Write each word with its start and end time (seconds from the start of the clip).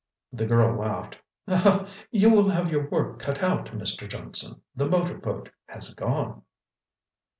The 0.33 0.47
girl 0.47 0.79
laughed. 0.79 1.19
"You'll 2.09 2.49
have 2.49 2.71
your 2.71 2.89
work 2.89 3.19
cut 3.19 3.43
out, 3.43 3.67
Mr. 3.67 4.09
Johnson. 4.09 4.59
The 4.75 4.87
motor 4.87 5.19
boat 5.19 5.51
has 5.67 5.93
gone!" 5.93 6.41